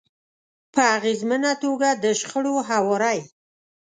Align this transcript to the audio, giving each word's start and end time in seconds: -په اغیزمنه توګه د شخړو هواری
-په 0.69 0.81
اغیزمنه 0.97 1.51
توګه 1.63 1.89
د 2.03 2.05
شخړو 2.19 2.55
هواری 2.69 3.19